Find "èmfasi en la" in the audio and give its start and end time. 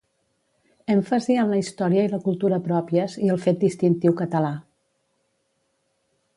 0.93-1.59